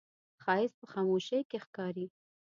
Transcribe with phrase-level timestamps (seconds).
[0.43, 2.05] ښایست په خاموشۍ کې ښکاري